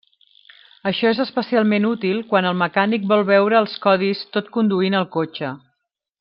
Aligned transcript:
Això 0.91 1.11
és 1.15 1.19
especialment 1.23 1.85
útil 1.89 2.23
quan 2.31 2.47
el 2.53 2.57
mecànic 2.63 3.05
vol 3.13 3.21
veure 3.29 3.61
els 3.65 3.77
codis 3.85 4.25
tot 4.39 4.51
conduint 4.57 4.99
el 5.03 5.07
cotxe. 5.19 5.55